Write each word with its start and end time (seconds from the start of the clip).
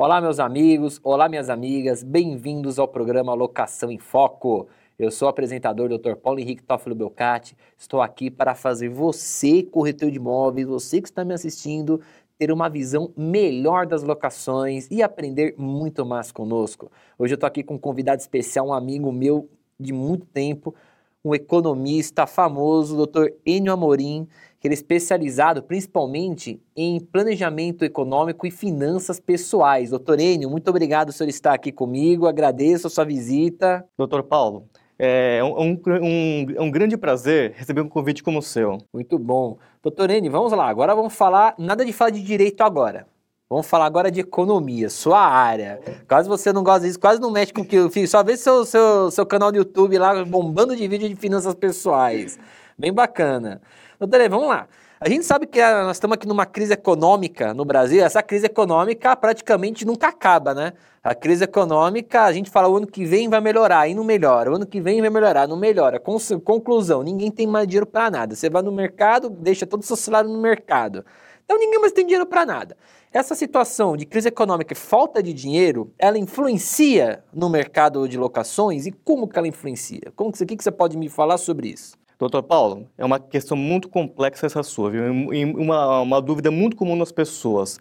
Olá, 0.00 0.20
meus 0.20 0.38
amigos, 0.38 1.00
olá, 1.02 1.28
minhas 1.28 1.50
amigas, 1.50 2.04
bem-vindos 2.04 2.78
ao 2.78 2.86
programa 2.86 3.34
Locação 3.34 3.90
em 3.90 3.98
Foco. 3.98 4.68
Eu 4.96 5.10
sou 5.10 5.26
o 5.26 5.28
apresentador 5.28 5.88
Dr. 5.88 6.14
Paulo 6.14 6.38
Henrique 6.38 6.62
Toffolo 6.62 6.94
Belcati. 6.94 7.56
Estou 7.76 8.00
aqui 8.00 8.30
para 8.30 8.54
fazer 8.54 8.90
você, 8.90 9.64
corretor 9.64 10.12
de 10.12 10.18
imóveis, 10.18 10.68
você 10.68 11.02
que 11.02 11.08
está 11.08 11.24
me 11.24 11.34
assistindo, 11.34 12.00
ter 12.38 12.52
uma 12.52 12.68
visão 12.68 13.12
melhor 13.16 13.86
das 13.86 14.04
locações 14.04 14.86
e 14.88 15.02
aprender 15.02 15.56
muito 15.58 16.06
mais 16.06 16.30
conosco. 16.30 16.92
Hoje 17.18 17.32
eu 17.32 17.34
estou 17.34 17.48
aqui 17.48 17.64
com 17.64 17.74
um 17.74 17.78
convidado 17.78 18.20
especial, 18.20 18.68
um 18.68 18.72
amigo 18.72 19.10
meu 19.10 19.50
de 19.80 19.92
muito 19.92 20.26
tempo, 20.26 20.76
um 21.24 21.34
economista 21.34 22.24
famoso, 22.24 23.04
Dr. 23.04 23.30
Enio 23.44 23.72
Amorim 23.72 24.28
que 24.60 24.66
ele 24.66 24.74
é 24.74 24.76
especializado 24.76 25.62
principalmente 25.62 26.60
em 26.76 27.00
planejamento 27.00 27.84
econômico 27.84 28.46
e 28.46 28.50
finanças 28.50 29.20
pessoais. 29.20 29.90
Doutor 29.90 30.18
Enio, 30.18 30.50
muito 30.50 30.68
obrigado 30.68 31.08
por 31.08 31.12
senhor 31.12 31.30
estar 31.30 31.54
aqui 31.54 31.70
comigo, 31.70 32.26
agradeço 32.26 32.86
a 32.86 32.90
sua 32.90 33.04
visita. 33.04 33.84
Doutor 33.96 34.24
Paulo, 34.24 34.64
é 34.98 35.40
um, 35.44 35.80
um, 36.02 36.46
um, 36.64 36.70
grande 36.70 36.96
prazer 36.96 37.54
receber 37.56 37.82
um 37.82 37.88
convite 37.88 38.22
como 38.22 38.40
o 38.40 38.42
seu. 38.42 38.78
Muito 38.92 39.16
bom. 39.18 39.58
Doutor 39.80 40.10
Enio, 40.10 40.32
vamos 40.32 40.52
lá, 40.52 40.68
agora 40.68 40.94
vamos 40.94 41.14
falar, 41.14 41.54
nada 41.56 41.84
de 41.84 41.92
falar 41.92 42.10
de 42.10 42.22
direito 42.22 42.62
agora. 42.62 43.06
Vamos 43.50 43.66
falar 43.66 43.86
agora 43.86 44.10
de 44.10 44.20
economia, 44.20 44.90
sua 44.90 45.20
área. 45.20 45.80
Caso 46.06 46.28
você 46.28 46.52
não 46.52 46.62
gosta 46.62 46.86
disso, 46.86 47.00
quase 47.00 47.18
não 47.18 47.30
mexe 47.30 47.50
com 47.50 47.62
o 47.62 47.64
que 47.64 47.76
eu 47.76 47.88
fiz. 47.88 48.10
Só 48.10 48.22
vê 48.22 48.36
seu, 48.36 48.62
seu, 48.66 49.10
seu 49.10 49.24
canal 49.24 49.50
do 49.50 49.56
YouTube 49.56 49.96
lá 49.96 50.22
bombando 50.22 50.76
de 50.76 50.86
vídeo 50.86 51.08
de 51.08 51.16
finanças 51.16 51.54
pessoais. 51.54 52.38
Bem 52.78 52.92
bacana. 52.92 53.60
Doutor, 53.98 54.28
vamos 54.28 54.46
lá. 54.46 54.68
A 55.00 55.08
gente 55.08 55.24
sabe 55.24 55.48
que 55.48 55.60
nós 55.60 55.96
estamos 55.96 56.14
aqui 56.14 56.28
numa 56.28 56.46
crise 56.46 56.72
econômica 56.72 57.52
no 57.52 57.64
Brasil. 57.64 58.04
Essa 58.04 58.22
crise 58.22 58.46
econômica 58.46 59.16
praticamente 59.16 59.84
nunca 59.84 60.06
acaba, 60.06 60.54
né? 60.54 60.72
A 61.02 61.12
crise 61.12 61.42
econômica, 61.42 62.22
a 62.22 62.32
gente 62.32 62.48
fala 62.50 62.68
o 62.68 62.76
ano 62.76 62.86
que 62.86 63.04
vem 63.04 63.28
vai 63.28 63.40
melhorar 63.40 63.88
e 63.88 63.94
não 63.94 64.04
melhora. 64.04 64.52
O 64.52 64.54
ano 64.54 64.64
que 64.64 64.80
vem 64.80 65.00
vai 65.00 65.10
melhorar, 65.10 65.48
não 65.48 65.56
melhora. 65.56 66.00
Conclusão, 66.44 67.02
ninguém 67.02 67.32
tem 67.32 67.48
mais 67.48 67.66
dinheiro 67.66 67.86
para 67.86 68.12
nada. 68.12 68.36
Você 68.36 68.48
vai 68.48 68.62
no 68.62 68.70
mercado, 68.70 69.28
deixa 69.28 69.66
todo 69.66 69.82
o 69.82 69.84
seu 69.84 69.96
salário 69.96 70.30
no 70.30 70.40
mercado. 70.40 71.04
Então 71.44 71.58
ninguém 71.58 71.80
mais 71.80 71.92
tem 71.92 72.04
dinheiro 72.04 72.26
para 72.26 72.46
nada. 72.46 72.76
Essa 73.12 73.34
situação 73.34 73.96
de 73.96 74.06
crise 74.06 74.28
econômica 74.28 74.72
e 74.72 74.76
falta 74.76 75.20
de 75.20 75.32
dinheiro, 75.32 75.92
ela 75.98 76.16
influencia 76.16 77.24
no 77.32 77.48
mercado 77.48 78.08
de 78.08 78.16
locações 78.16 78.86
e 78.86 78.92
como 78.92 79.26
que 79.26 79.36
ela 79.36 79.48
influencia? 79.48 80.12
Como 80.14 80.30
que, 80.30 80.40
o 80.40 80.46
que, 80.46 80.56
que 80.56 80.62
você 80.62 80.70
pode 80.70 80.96
me 80.96 81.08
falar 81.08 81.38
sobre 81.38 81.68
isso? 81.70 81.98
Doutor 82.18 82.42
Paulo, 82.42 82.88
é 82.98 83.04
uma 83.04 83.20
questão 83.20 83.56
muito 83.56 83.88
complexa 83.88 84.46
essa 84.46 84.62
sua, 84.64 84.90
viu? 84.90 85.32
E 85.32 85.44
uma, 85.44 86.00
uma 86.00 86.20
dúvida 86.20 86.50
muito 86.50 86.76
comum 86.76 86.96
nas 86.96 87.12
pessoas. 87.12 87.78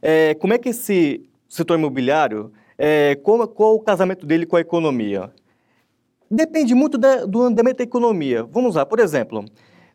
É, 0.00 0.34
como 0.34 0.52
é 0.52 0.58
que 0.58 0.68
esse 0.68 1.28
setor 1.48 1.76
imobiliário, 1.76 2.52
é, 2.78 3.16
qual, 3.16 3.48
qual 3.48 3.74
o 3.74 3.80
casamento 3.80 4.24
dele 4.24 4.46
com 4.46 4.54
a 4.54 4.60
economia? 4.60 5.32
Depende 6.30 6.72
muito 6.72 6.96
da, 6.96 7.24
do 7.24 7.42
andamento 7.42 7.78
da 7.78 7.84
economia. 7.84 8.44
Vamos 8.44 8.76
lá, 8.76 8.86
por 8.86 9.00
exemplo, 9.00 9.44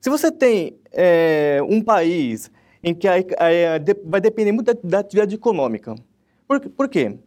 se 0.01 0.09
você 0.09 0.29
tem 0.29 0.77
é, 0.91 1.61
um 1.67 1.81
país 1.81 2.51
em 2.83 2.93
que 2.93 3.07
a, 3.07 3.13
a, 3.13 3.17
a, 3.17 3.79
vai 4.03 4.19
depender 4.19 4.51
muito 4.51 4.73
da, 4.73 4.79
da 4.83 4.99
atividade 4.99 5.33
econômica. 5.35 5.95
Por, 6.45 6.59
por 6.59 6.89
quê? 6.89 7.17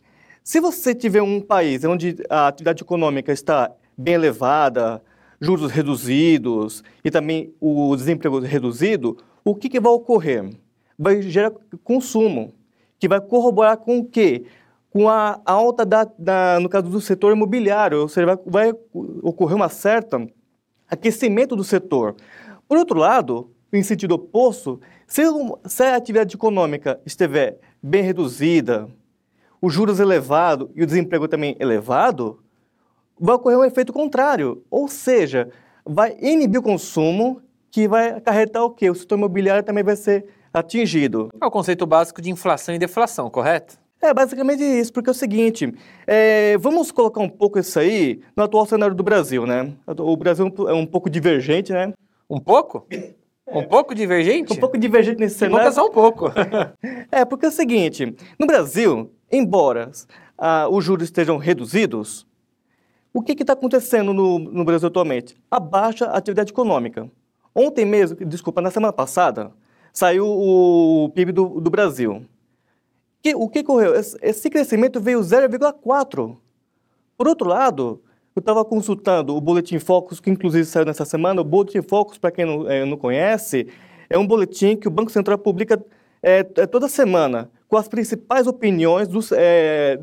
Se 0.45 0.61
você 0.61 0.95
tiver 0.95 1.23
um 1.23 1.41
país 1.41 1.83
onde 1.85 2.17
a 2.29 2.49
atividade 2.49 2.83
econômica 2.83 3.33
está 3.33 3.73
bem 3.97 4.15
elevada, 4.15 5.03
juros 5.41 5.71
reduzidos 5.71 6.83
e 7.05 7.11
também 7.11 7.55
o 7.61 7.95
desemprego 7.95 8.41
reduzido, 8.41 9.17
o 9.45 9.55
que, 9.55 9.69
que 9.69 9.81
vai 9.81 9.93
ocorrer? 9.93 10.51
Vai 10.99 11.23
gerar 11.23 11.53
consumo, 11.85 12.53
que 12.99 13.09
vai 13.09 13.21
corroborar 13.21 13.77
com 13.77 13.99
o 13.99 14.05
quê? 14.05 14.45
Com 14.91 15.09
a 15.09 15.41
alta, 15.45 15.85
da, 15.85 16.07
da 16.19 16.59
no 16.61 16.69
caso 16.69 16.89
do 16.89 17.01
setor 17.01 17.37
imobiliário, 17.37 18.01
ou 18.01 18.09
seja, 18.09 18.27
vai, 18.27 18.39
vai 18.47 18.81
ocorrer 19.23 19.57
uma 19.57 19.69
certa 19.69 20.27
aquecimento 20.91 21.55
do 21.55 21.63
setor. 21.63 22.17
Por 22.67 22.79
outro 22.79 22.99
lado, 22.99 23.51
em 23.73 23.83
sentido 23.83 24.15
oposto, 24.15 24.81
se, 25.07 25.23
se 25.67 25.83
a 25.83 25.97
atividade 25.97 26.35
econômica 26.35 27.01
estiver 27.05 27.59
bem 27.83 28.03
reduzida, 28.03 28.89
os 29.61 29.73
juros 29.73 30.01
elevados 30.01 30.69
e 30.75 30.83
o 30.83 30.87
desemprego 30.87 31.29
também 31.29 31.57
elevado, 31.61 32.43
vai 33.21 33.35
ocorrer 33.35 33.59
um 33.59 33.65
efeito 33.65 33.93
contrário, 33.93 34.63
ou 34.71 34.89
seja, 34.89 35.49
vai 35.85 36.17
inibir 36.21 36.61
o 36.61 36.63
consumo, 36.63 37.43
que 37.71 37.87
vai 37.87 38.11
acarretar 38.11 38.63
o 38.65 38.71
quê? 38.71 38.91
O 38.91 38.95
setor 38.95 39.17
imobiliário 39.17 39.63
também 39.63 39.85
vai 39.85 39.97
ser 39.97 40.27
atingido. 40.53 41.29
É 41.41 41.47
o 41.47 41.51
conceito 41.51 41.87
básico 41.87 42.23
de 42.23 42.31
inflação 42.31 42.75
e 42.75 42.79
deflação, 42.79 43.29
correto? 43.31 43.79
É 44.01 44.15
basicamente 44.15 44.63
isso, 44.63 44.93
porque 44.93 45.11
é 45.11 45.13
o 45.13 45.15
seguinte, 45.15 45.75
é, 46.07 46.57
vamos 46.59 46.93
colocar 46.93 47.21
um 47.21 47.29
pouco 47.29 47.59
isso 47.59 47.79
aí 47.79 48.21
no 48.37 48.45
atual 48.45 48.65
cenário 48.65 48.95
do 48.95 49.03
Brasil, 49.03 49.45
né? 49.45 49.73
O 49.87 50.17
Brasil 50.17 50.53
é 50.69 50.73
um 50.73 50.87
pouco 50.87 51.11
divergente, 51.11 51.73
né? 51.73 51.93
Um 52.31 52.39
pouco? 52.39 52.87
Um 53.47 53.65
pouco 53.65 53.95
divergente? 53.95 54.53
Um 54.53 54.57
pouco 54.57 54.79
divergente 54.79 55.19
nesse 55.19 55.39
cenário. 55.39 55.65
Nunca 55.65 55.73
só 55.73 55.87
um 55.87 55.91
pouco. 55.91 56.31
é, 57.11 57.25
porque 57.25 57.47
é 57.47 57.49
o 57.49 57.53
seguinte, 57.53 58.15
no 58.39 58.47
Brasil, 58.47 59.11
embora 59.33 59.91
ah, 60.37 60.69
os 60.71 60.85
juros 60.85 61.05
estejam 61.05 61.37
reduzidos, 61.37 62.25
o 63.13 63.23
que 63.23 63.33
está 63.33 63.53
acontecendo 63.53 64.13
no, 64.13 64.39
no, 64.39 64.65
Brasil 64.65 64.89
atualmente? 64.89 65.37
A 65.51 65.59
baixa 65.59 66.07
atividade 66.07 66.53
econômica. 66.53 67.11
Ontem 67.55 67.85
mesmo, 67.85 68.17
desculpa, 68.25 68.61
na 68.61 68.71
semana 68.71 68.93
passada, 68.93 69.51
saiu 69.93 70.27
o 70.27 71.11
PIB 71.15 71.33
do, 71.33 71.61
do 71.61 71.71
Brasil. 71.71 72.25
Que, 73.23 73.35
o 73.35 73.49
que 73.49 73.61
ocorreu? 73.61 73.95
Esse 73.95 74.49
crescimento 74.49 75.01
veio 75.01 75.21
0,4. 75.21 76.37
Por 77.17 77.27
outro 77.27 77.49
lado, 77.49 78.01
eu 78.37 78.41
estava 78.41 78.65
consultando 78.65 79.35
o 79.35 79.41
Boletim 79.41 79.81
Focus, 79.81 80.21
que 80.21 80.31
inclusive 80.31 80.65
saiu 80.65 80.85
nessa 80.85 81.05
semana. 81.05 81.41
O 81.41 81.45
Boletim 81.45 81.83
Focus, 81.83 82.19
para 82.19 82.31
quem 82.31 82.45
não, 82.45 82.71
é, 82.71 82.85
não, 82.85 82.97
conhece, 82.97 83.67
é 84.09 84.17
um 84.17 84.27
boletim 84.27 84.77
que 84.77 84.87
o 84.87 84.91
Banco 84.91 85.11
Central 85.11 85.39
publica 85.39 85.85
é, 86.23 86.45
toda 86.45 86.89
semana, 86.89 87.51
com 87.67 87.77
as 87.77 87.89
principais 87.89 88.47
opiniões 88.47 89.09
dos, 89.09 89.33
é, 89.33 89.99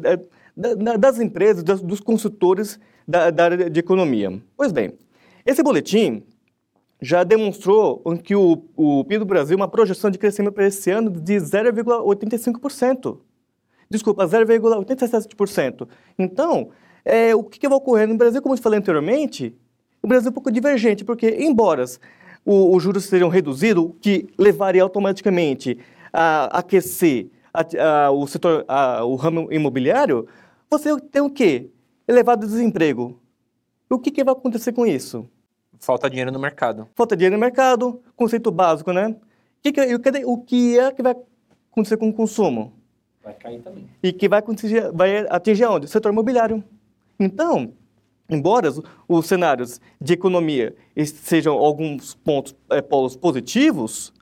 das 1.00 1.20
empresas, 1.20 1.64
dos 1.64 2.02
consultores 2.02 2.80
da, 3.08 3.30
da 3.30 3.44
área 3.46 3.70
de 3.70 3.80
economia. 3.80 4.42
Pois 4.56 4.72
bem, 4.72 4.94
esse 5.46 5.62
boletim 5.62 6.24
já 7.02 7.24
demonstrou 7.24 8.02
que 8.24 8.36
o, 8.36 8.64
o 8.76 9.04
PIB 9.04 9.20
do 9.20 9.26
Brasil 9.26 9.56
uma 9.56 9.68
projeção 9.68 10.10
de 10.10 10.18
crescimento 10.18 10.54
para 10.54 10.66
esse 10.66 10.90
ano 10.90 11.12
de 11.12 11.36
0,85%. 11.36 13.20
Desculpa, 13.90 14.26
0,87%. 14.26 15.88
Então, 16.18 16.70
é, 17.04 17.36
o 17.36 17.44
que, 17.44 17.60
que, 17.60 17.68
vai 17.68 17.78
ocorrer 17.78 18.08
no 18.08 18.18
Brasil, 18.18 18.42
como 18.42 18.56
eu 18.56 18.60
falei 18.60 18.80
anteriormente, 18.80 19.56
o 20.02 20.08
Brasil 20.08 20.30
é 20.30 20.32
um 20.32 20.34
pouco 20.34 20.52
divergente, 20.52 21.04
porque, 21.04 21.30
embora 21.40 21.86
os 22.44 22.84
juros 22.84 23.06
sejam 23.06 23.30
reduzidos, 23.30 23.84
o 23.84 23.90
que 23.90 24.28
levaria 24.38 24.82
automaticamente 24.82 25.78
a 26.12 26.60
aquecer 26.60 27.28
a, 27.54 28.06
a, 28.06 28.12
o 28.12 28.26
setor, 28.28 28.66
a, 28.68 29.04
o 29.04 29.16
ramo 29.16 29.48
imobiliário, 29.52 30.28
você 30.70 31.00
tem 31.00 31.22
o 31.22 31.30
quê? 31.30 31.70
Elevado 32.08 32.46
desemprego. 32.46 33.20
O 33.90 34.00
que, 34.00 34.12
que 34.12 34.24
vai 34.24 34.34
acontecer 34.34 34.74
com 34.74 34.86
isso? 34.86 35.30
Falta 35.80 36.10
dinheiro 36.10 36.32
no 36.32 36.40
mercado. 36.40 36.88
Falta 36.96 37.16
dinheiro 37.16 37.36
no 37.36 37.40
mercado, 37.40 38.02
conceito 38.16 38.52
básico, 38.52 38.92
né? 38.92 39.16
Que 39.62 39.72
que, 39.72 39.96
o 40.26 40.38
que 40.38 40.80
é 40.80 40.92
que 40.92 41.04
vai 41.04 41.16
acontecer 41.72 41.98
com 41.98 42.10
o 42.10 42.14
consumo? 42.14 42.74
Vai 43.24 43.34
cair 43.34 43.62
também. 43.62 43.90
E 44.02 44.14
que 44.14 44.30
vai, 44.30 44.40
acontecer, 44.40 44.92
vai 44.92 45.26
atingir 45.28 45.66
onde? 45.66 45.86
O 45.86 45.90
setor 45.90 46.12
imobiliário. 46.12 46.64
Então, 47.20 47.74
embora 48.30 48.70
os, 48.70 48.82
os 49.08 49.26
cenários 49.26 49.82
de 50.00 50.14
economia 50.14 50.76
sejam 51.06 51.56
alguns 51.56 52.14
pontos, 52.14 52.56
é, 52.70 52.82
polos 52.82 53.16
positivos, 53.16 54.14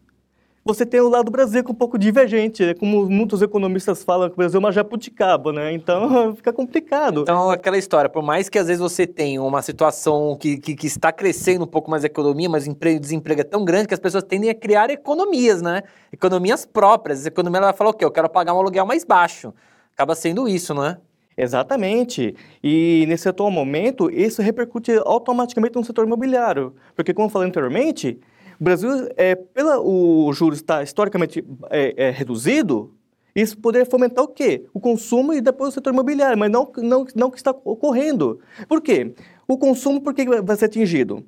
você 0.66 0.86
tem 0.86 1.02
o 1.02 1.10
lado 1.10 1.26
do 1.26 1.32
Brasil 1.32 1.64
que 1.64 1.70
é 1.70 1.74
um 1.74 1.76
pouco 1.76 1.98
divergente, 1.98 2.66
né? 2.66 2.74
como 2.74 3.10
muitos 3.10 3.42
economistas 3.42 4.04
falam 4.04 4.30
que 4.30 4.36
o 4.36 4.38
Brasil 4.38 4.58
é 4.58 4.60
uma 4.60 4.72
jabuticaba, 4.72 5.52
né? 5.52 5.74
Então 5.74 6.34
fica 6.38 6.54
complicado. 6.54 7.22
Então, 7.22 7.50
aquela 7.50 7.78
história, 7.78 8.10
por 8.10 8.24
mais 8.24 8.48
que 8.48 8.58
às 8.58 8.68
vezes 8.68 8.80
você 8.80 9.06
tenha 9.06 9.42
uma 9.44 9.62
situação 9.62 10.38
que, 10.40 10.58
que, 10.58 10.76
que 10.76 10.88
está 10.88 11.12
crescendo 11.12 11.66
um 11.66 11.68
pouco 11.68 11.92
mais 11.92 12.04
a 12.04 12.08
economia, 12.08 12.50
mas 12.50 12.66
o 12.66 13.00
desemprego 13.00 13.42
é 13.42 13.44
tão 13.44 13.66
grande 13.66 13.90
que 13.90 13.94
as 13.94 14.00
pessoas 14.00 14.24
tendem 14.24 14.50
a 14.50 14.56
criar 14.56 14.90
economias, 14.90 15.62
né? 15.62 15.84
Economias 16.12 16.66
próprias. 16.66 17.26
A 17.26 17.28
economia 17.28 17.58
ela 17.58 17.68
vai 17.68 17.78
falar 17.78 17.90
o 17.90 17.94
quê? 17.94 18.06
Eu 18.06 18.12
quero 18.12 18.30
pagar 18.30 18.54
um 18.54 18.60
aluguel 18.60 18.86
mais 18.86 19.04
baixo. 19.04 19.54
Acaba 19.94 20.16
sendo 20.16 20.48
isso, 20.48 20.74
não 20.74 20.86
é? 20.86 20.98
Exatamente. 21.38 22.36
E 22.64 23.06
nesse 23.08 23.28
atual 23.28 23.52
momento, 23.52 24.10
isso 24.10 24.42
repercute 24.42 24.92
automaticamente 25.04 25.76
no 25.76 25.84
setor 25.84 26.06
imobiliário. 26.06 26.74
Porque, 26.96 27.14
como 27.14 27.28
eu 27.28 27.32
falei 27.32 27.50
anteriormente, 27.50 28.20
o 28.64 28.70
Brasil, 28.72 29.10
é, 29.18 29.36
pela 29.36 29.82
o 29.82 30.32
juros 30.32 30.60
estar 30.60 30.82
historicamente 30.82 31.44
é, 31.70 32.06
é, 32.06 32.10
reduzido, 32.12 32.96
isso 33.36 33.58
poderia 33.58 33.86
fomentar 33.86 34.24
o 34.24 34.28
quê? 34.30 34.66
O 34.74 34.80
consumo 34.80 35.34
e 35.34 35.42
depois 35.42 35.70
o 35.70 35.72
setor 35.74 35.92
imobiliário, 35.92 36.38
mas 36.38 36.50
não, 36.50 36.72
não, 36.78 37.06
não 37.14 37.30
que 37.30 37.36
está 37.36 37.52
ocorrendo. 37.52 38.40
Por 38.70 38.82
quê? 38.82 39.14
O 39.46 39.58
consumo, 39.58 40.00
por 40.00 40.14
que 40.14 40.24
vai 40.42 40.56
ser 40.56 40.66
atingido? 40.66 41.26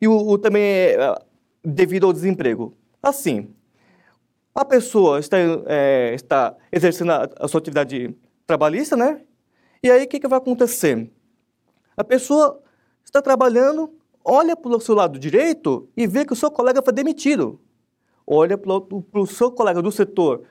E 0.00 0.06
o, 0.06 0.16
o 0.16 0.38
também 0.38 0.62
é, 0.62 0.96
devido 1.64 2.06
ao 2.06 2.12
desemprego. 2.12 2.72
Assim, 3.02 3.52
A 4.54 4.64
pessoa 4.64 5.18
está, 5.18 5.36
é, 5.66 6.14
está 6.14 6.54
exercendo 6.70 7.10
a, 7.10 7.28
a, 7.36 7.48
sua 7.48 7.58
atividade 7.58 8.14
trabalhista, 8.46 8.96
né? 8.96 9.22
E 9.82 9.90
aí 9.90 10.04
o 10.04 10.08
que, 10.08 10.20
que 10.20 10.28
vai 10.28 10.38
acontecer? 10.38 11.10
A 11.96 12.04
pessoa 12.04 12.62
está 13.04 13.20
trabalhando, 13.20 13.92
olha 14.30 14.56
para 14.56 14.76
o 14.76 14.80
seu 14.80 14.94
lado 14.94 15.18
direito 15.18 15.88
e 15.96 16.06
vê 16.06 16.24
que 16.24 16.32
o 16.32 16.36
seu 16.36 16.52
colega 16.52 16.80
foi 16.80 16.92
demitido. 16.92 17.58
Olha 18.24 18.56
para 18.56 18.72
o 18.72 19.26
seu 19.26 19.50
colega 19.50 19.82
do 19.82 19.90
setor, 19.90 20.42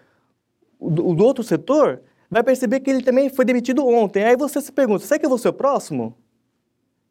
do, 0.81 1.14
do 1.16 1.24
outro 1.24 1.46
setor, 1.46 2.02
vai 2.30 2.44
perceber 2.44 2.81
que 2.81 2.90
ele 2.90 3.02
também 3.02 3.30
foi 3.30 3.46
demitido 3.46 3.88
ontem. 3.88 4.26
Aí 4.26 4.36
você 4.36 4.60
se 4.60 4.72
pergunta, 4.74 5.06
será 5.06 5.18
que 5.18 5.26
eu 5.26 5.30
vou 5.30 5.38
ser 5.38 5.48
o 5.48 5.54
próximo? 5.54 6.14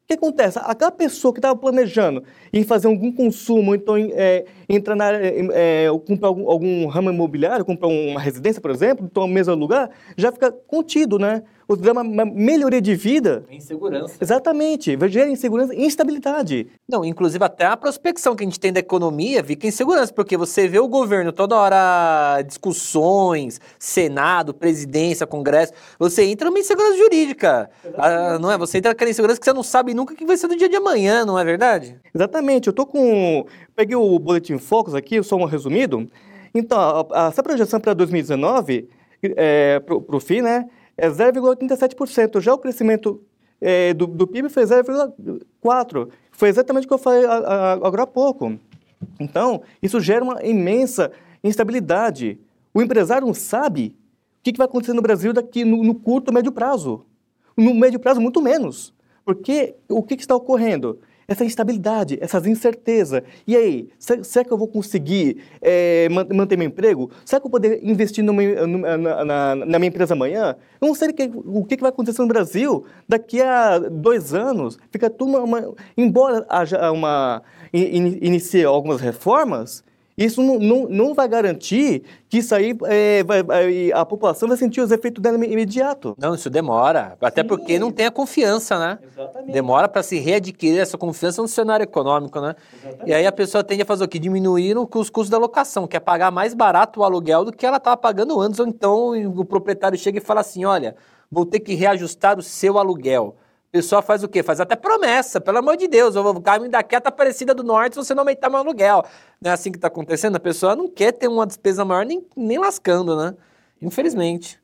que 0.09 0.15
acontece? 0.15 0.59
Aquela 0.63 0.91
pessoa 0.91 1.31
que 1.31 1.37
estava 1.37 1.55
planejando 1.55 2.23
em 2.51 2.63
fazer 2.63 2.87
algum 2.87 3.11
consumo, 3.11 3.75
então 3.75 3.95
é, 3.95 4.43
entrar 4.67 4.95
na 4.95 5.11
é, 5.13 5.85
comprar 6.07 6.29
algum, 6.29 6.49
algum 6.49 6.87
ramo 6.87 7.11
imobiliário, 7.11 7.63
comprar 7.63 7.87
uma 7.87 8.19
residência, 8.19 8.59
por 8.59 8.71
exemplo, 8.71 9.05
então 9.05 9.27
mesmo 9.27 9.53
lugar, 9.53 9.91
já 10.17 10.31
fica 10.31 10.51
contido, 10.51 11.19
né? 11.19 11.43
O 11.69 11.75
drama 11.75 12.01
uma 12.01 12.25
melhoria 12.25 12.81
de 12.81 12.95
vida. 12.95 13.45
Insegurança. 13.51 14.15
Exatamente. 14.19 14.95
Vai 14.95 15.07
gerar 15.07 15.29
insegurança 15.29 15.75
e 15.75 15.85
instabilidade. 15.85 16.65
Não, 16.89 17.05
inclusive 17.05 17.45
até 17.45 17.67
a 17.67 17.77
prospecção 17.77 18.35
que 18.35 18.43
a 18.43 18.47
gente 18.47 18.59
tem 18.59 18.73
da 18.73 18.79
economia 18.79 19.43
fica 19.43 19.67
insegurança, 19.67 20.11
porque 20.11 20.35
você 20.35 20.67
vê 20.67 20.79
o 20.79 20.87
governo 20.87 21.31
toda 21.31 21.55
hora 21.55 22.41
discussões, 22.41 23.61
Senado, 23.77 24.51
presidência, 24.51 25.27
Congresso, 25.27 25.71
você 25.99 26.23
entra 26.23 26.49
numa 26.49 26.57
insegurança 26.57 26.97
jurídica. 26.97 27.69
Ah, 27.95 28.39
não 28.39 28.51
é? 28.51 28.57
Você 28.57 28.79
entra 28.79 28.89
naquela 28.89 29.11
insegurança 29.11 29.39
que 29.39 29.45
você 29.45 29.53
não 29.53 29.61
sabe 29.61 29.93
nunca 29.93 30.15
o 30.15 30.17
que 30.17 30.25
vai 30.25 30.37
ser 30.37 30.47
do 30.47 30.55
dia 30.55 30.67
de 30.67 30.75
amanhã, 30.75 31.23
não 31.23 31.37
é 31.37 31.45
verdade? 31.45 31.99
Exatamente. 32.15 32.65
Eu 32.65 32.73
tô 32.73 32.83
com. 32.83 33.45
Peguei 33.75 33.95
o 33.95 34.17
Boletim 34.17 34.57
Focus 34.57 34.95
aqui, 34.95 35.21
só 35.21 35.35
um 35.35 35.45
resumido. 35.45 36.09
Então, 36.51 36.79
a, 36.79 37.25
a, 37.25 37.27
essa 37.27 37.43
projeção 37.43 37.79
para 37.79 37.93
2019, 37.93 38.89
é, 39.21 39.79
para 39.79 40.17
o 40.17 40.19
fim, 40.19 40.41
né? 40.41 40.65
É 40.99 41.09
0,87%. 41.09 42.39
Já 42.39 42.53
o 42.53 42.57
crescimento 42.57 43.21
é, 43.61 43.93
do, 43.93 44.07
do, 44.07 44.27
PIB 44.27 44.49
foi 44.49 44.63
0,4%. 44.63 46.09
Foi 46.31 46.49
exatamente 46.49 46.85
o 46.85 46.87
que 46.87 46.93
eu 46.93 46.97
falei 46.97 47.25
agora 47.25 48.03
há 48.03 48.07
pouco. 48.07 48.57
Então, 49.19 49.61
isso 49.81 49.99
gera 49.99 50.23
uma 50.23 50.43
imensa 50.45 51.11
instabilidade. 51.43 52.39
O 52.73 52.81
empresário 52.81 53.27
não 53.27 53.33
sabe 53.33 53.95
o 54.39 54.43
que, 54.43 54.57
vai 54.57 54.65
acontecer 54.65 54.93
no 54.93 55.01
Brasil 55.01 55.33
daqui 55.33 55.65
no, 55.65 55.83
no 55.83 55.95
curto, 55.95 56.33
médio 56.33 56.51
prazo. 56.51 57.05
No 57.55 57.73
médio 57.73 57.99
prazo, 57.99 58.21
muito 58.21 58.41
menos. 58.41 58.93
Porque 59.25 59.75
o 59.89 60.01
que 60.01 60.15
está 60.15 60.35
ocorrendo? 60.35 60.99
Essa 61.29 61.45
instabilidade, 61.45 62.17
essas 62.19 62.47
incertezas. 62.47 63.21
E 63.45 63.55
aí, 63.55 63.89
será 63.97 64.43
que 64.43 64.51
eu 64.51 64.57
vou 64.57 64.67
conseguir 64.67 65.43
é, 65.61 66.09
manter 66.09 66.57
meu 66.57 66.67
emprego? 66.67 67.11
Será 67.23 67.39
que 67.39 67.45
eu 67.45 67.51
vou 67.51 67.61
poder 67.61 67.79
investir 67.83 68.23
na, 68.23 68.33
na, 69.23 69.55
na, 69.55 69.79
minha 69.79 69.89
empresa 69.89 70.15
amanhã? 70.15 70.55
Eu 70.81 70.87
não 70.87 70.95
sei 70.95 71.13
que, 71.13 71.31
o 71.33 71.63
que 71.63 71.77
vai 71.77 71.89
acontecer 71.89 72.21
no 72.21 72.27
Brasil 72.27 72.83
daqui 73.07 73.41
a 73.41 73.77
dois 73.77 74.33
anos. 74.33 74.79
Fica 74.91 75.09
tudo 75.09 75.37
uma, 75.37 75.41
uma 75.41 75.75
embora 75.95 76.45
haja 76.49 76.91
uma 76.91 77.43
in, 77.71 78.17
inicie 78.21 78.65
algumas 78.65 78.99
reformas, 78.99 79.83
isso 80.25 80.43
não, 80.43 80.59
não, 80.59 80.89
não 80.89 81.13
vai 81.13 81.27
garantir 81.27 82.03
que 82.27 82.39
isso 82.39 82.53
aí 82.53 82.77
é, 82.83 83.23
vai, 83.23 83.41
vai, 83.41 83.91
a 83.93 84.05
população 84.05 84.49
vai 84.49 84.57
sentir 84.57 84.81
os 84.81 84.91
efeitos 84.91 85.21
dela 85.21 85.37
imediato. 85.43 86.13
Não, 86.19 86.35
isso 86.35 86.49
demora. 86.49 87.17
Até 87.21 87.41
Sim. 87.41 87.47
porque 87.47 87.79
não 87.79 87.89
tem 87.89 88.05
a 88.05 88.11
confiança, 88.11 88.77
né? 88.77 88.99
Exatamente. 89.01 89.51
Demora 89.53 89.87
para 89.87 90.03
se 90.03 90.19
readquirir 90.19 90.79
essa 90.79 90.97
confiança 90.97 91.41
no 91.41 91.47
cenário 91.47 91.83
econômico, 91.83 92.41
né? 92.41 92.53
Exatamente. 92.73 93.09
E 93.09 93.13
aí 93.13 93.25
a 93.25 93.31
pessoa 93.31 93.63
tende 93.63 93.81
a 93.81 93.85
fazer 93.85 94.03
o 94.03 94.07
quê? 94.09 94.19
Diminuir 94.19 94.77
os 94.77 95.09
custos 95.09 95.29
da 95.29 95.37
locação, 95.37 95.87
que 95.87 95.95
é 95.95 95.99
pagar 96.01 96.31
mais 96.31 96.53
barato 96.53 96.99
o 96.99 97.03
aluguel 97.03 97.45
do 97.45 97.53
que 97.53 97.65
ela 97.65 97.77
estava 97.77 97.95
pagando 97.95 98.39
antes. 98.41 98.59
Ou 98.59 98.67
então 98.67 99.11
o 99.39 99.45
proprietário 99.45 99.97
chega 99.97 100.17
e 100.17 100.21
fala 100.21 100.41
assim: 100.41 100.65
olha, 100.65 100.97
vou 101.31 101.45
ter 101.45 101.61
que 101.61 101.73
reajustar 101.75 102.37
o 102.37 102.43
seu 102.43 102.77
aluguel. 102.77 103.37
O 103.69 103.71
pessoal 103.71 104.01
faz 104.01 104.23
o 104.23 104.27
quê? 104.27 104.41
Faz 104.41 104.59
até 104.59 104.75
promessa, 104.75 105.39
pelo 105.39 105.59
amor 105.59 105.77
de 105.77 105.87
Deus, 105.87 106.15
eu 106.15 106.23
vou 106.23 106.41
caminho 106.41 106.71
daqui 106.71 106.95
até 106.95 107.07
Aparecida 107.07 107.53
do 107.53 107.63
Norte 107.63 107.93
se 107.93 108.03
você 108.03 108.15
não 108.15 108.21
aumentar 108.21 108.49
meu 108.49 108.57
aluguel. 108.57 109.05
Não 109.39 109.51
é 109.51 109.53
assim 109.53 109.71
que 109.71 109.77
está 109.77 109.87
acontecendo? 109.87 110.37
A 110.37 110.39
pessoa 110.39 110.75
não 110.75 110.89
quer 110.89 111.11
ter 111.11 111.27
uma 111.27 111.45
despesa 111.45 111.85
maior 111.85 112.03
nem, 112.03 112.25
nem 112.35 112.57
lascando, 112.57 113.15
né? 113.15 113.35
Infelizmente. 113.79 114.59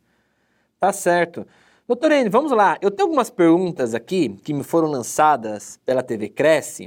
Tá 0.80 0.92
certo. 0.92 1.46
Doutor 1.88 2.14
N, 2.14 2.32
vamos 2.32 2.52
lá. 2.52 2.80
Eu 2.82 2.90
tenho 2.90 3.06
algumas 3.06 3.30
perguntas 3.30 3.94
aqui 3.94 4.30
que 4.44 4.52
me 4.52 4.64
foram 4.64 4.90
lançadas 4.90 5.80
pela 5.86 6.02
TV 6.02 6.28
Cresce. 6.28 6.86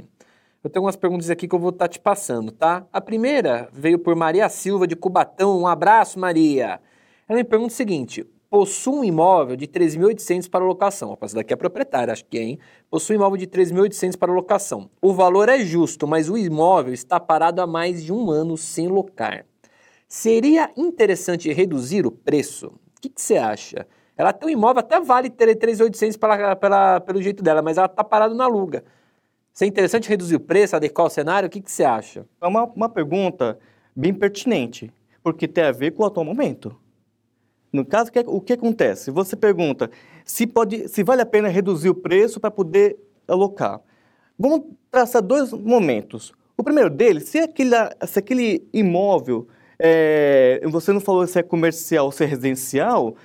Eu 0.61 0.69
tenho 0.69 0.81
algumas 0.81 0.97
perguntas 0.97 1.29
aqui 1.29 1.47
que 1.47 1.55
eu 1.55 1.59
vou 1.59 1.69
estar 1.69 1.85
tá 1.85 1.89
te 1.89 2.01
passando, 2.01 2.51
tá? 2.51 2.85
A 2.91 2.99
primeira 2.99 3.69
veio 3.71 3.97
por 3.97 4.13
Maria 4.13 4.49
Silva 4.49 4.85
de 4.85 4.93
Cubatão. 4.93 5.57
Um 5.57 5.67
abraço, 5.67 6.19
Maria. 6.19 6.81
Ela 7.29 7.37
me 7.37 7.45
pergunta 7.45 7.71
o 7.71 7.77
seguinte: 7.77 8.27
possui 8.49 8.93
um 8.93 9.03
imóvel 9.03 9.55
de 9.55 9.67
3.800 9.67 10.49
para 10.49 10.65
locação. 10.65 11.11
Opa, 11.11 11.25
essa 11.25 11.35
daqui 11.35 11.53
é 11.53 11.55
proprietária, 11.55 12.11
acho 12.11 12.25
que 12.25 12.37
é, 12.37 12.41
hein? 12.41 12.59
Possui 12.89 13.15
um 13.15 13.19
imóvel 13.19 13.37
de 13.37 13.47
3.800 13.47 14.17
para 14.17 14.31
locação. 14.31 14.89
O 15.01 15.13
valor 15.13 15.47
é 15.49 15.59
justo, 15.59 16.07
mas 16.07 16.29
o 16.29 16.37
imóvel 16.37 16.93
está 16.93 17.19
parado 17.19 17.61
há 17.61 17.67
mais 17.67 18.03
de 18.03 18.11
um 18.11 18.31
ano 18.31 18.57
sem 18.57 18.87
locar. 18.87 19.45
Seria 20.07 20.71
interessante 20.75 21.53
reduzir 21.53 22.05
o 22.05 22.11
preço? 22.11 22.67
O 22.67 23.01
que, 23.01 23.11
você 23.15 23.37
acha? 23.37 23.85
Ela 24.17 24.33
tem 24.33 24.49
um 24.49 24.51
imóvel, 24.51 24.79
até 24.79 24.99
vale 24.99 25.29
ter 25.29 25.55
3.800 25.55 26.17
pela, 26.17 26.55
pela, 26.55 26.99
pelo 26.99 27.21
jeito 27.21 27.43
dela, 27.43 27.61
mas 27.61 27.77
ela 27.77 27.85
está 27.85 28.03
parada 28.03 28.33
na 28.33 28.45
aluga. 28.45 28.83
Seria 29.53 29.69
interessante 29.69 30.09
reduzir 30.09 30.35
o 30.35 30.39
preço, 30.39 30.75
adequar 30.75 31.05
o 31.05 31.09
cenário? 31.09 31.47
O 31.47 31.49
que, 31.49 31.61
que 31.61 31.71
você 31.71 31.83
acha? 31.83 32.25
É 32.41 32.47
uma, 32.47 32.63
uma 32.63 32.89
pergunta 32.89 33.59
bem 33.95 34.13
pertinente, 34.13 34.91
porque 35.21 35.47
tem 35.47 35.63
a 35.63 35.71
ver 35.71 35.91
com 35.91 36.03
o 36.03 36.05
atual 36.05 36.25
momento. 36.25 36.75
No 37.71 37.85
caso, 37.85 38.11
o 38.25 38.41
que 38.41 38.53
acontece? 38.53 39.11
Você 39.11 39.35
pergunta 39.35 39.89
se, 40.25 40.47
pode, 40.47 40.87
se 40.87 41.03
vale 41.03 41.21
a 41.21 41.25
pena 41.25 41.47
reduzir 41.47 41.89
o 41.89 41.95
preço 41.95 42.39
para 42.39 42.49
poder 42.49 42.97
alocar. 43.27 43.79
Vamos 44.37 44.61
traçar 44.89 45.21
dois 45.21 45.51
momentos. 45.51 46.33
O 46.57 46.63
primeiro 46.63 46.89
deles, 46.89 47.29
se 47.29 47.39
aquele, 47.39 47.75
se 48.07 48.19
aquele 48.19 48.67
imóvel, 48.73 49.47
é, 49.77 50.61
você 50.65 50.91
não 50.91 50.99
falou 50.99 51.25
se 51.25 51.39
é 51.39 51.43
comercial 51.43 52.05
ou 52.05 52.11
se 52.11 52.23
é 52.23 52.27
residencial, 52.27 53.15